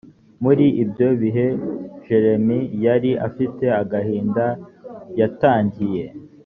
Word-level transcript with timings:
muri 0.43 0.65
ibyo 0.83 1.07
bihe 1.21 1.47
jeremy 2.05 2.59
yari 2.85 3.11
afite 3.27 3.65
agahinda 3.81 4.45
yatangiye 5.19 6.03